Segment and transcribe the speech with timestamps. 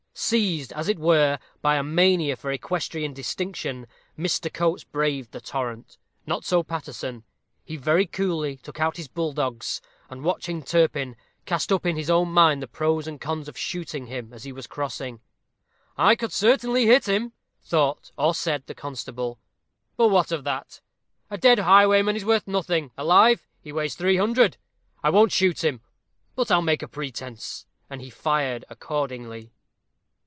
[0.13, 3.87] Seized, as it were, by a mania for equestrian distinction,
[4.19, 4.53] Mr.
[4.53, 5.97] Coates braved the torrent.
[6.27, 7.23] Not so Paterson.
[7.63, 12.29] He very coolly took out his bulldogs, and, watching Turpin, cast up in his own
[12.31, 15.21] mind the pros and cons of shooting him as he was crossing.
[15.97, 17.31] "I could certainly hit him,"
[17.63, 19.39] thought, or said, the constable;
[19.97, 20.81] "but what of that?
[21.31, 24.55] A dead highwayman is worth nothing alive, he weighs 300_l_.
[25.03, 25.81] I won't shoot him,
[26.35, 29.51] but I'll make a pretence." And he fired accordingly.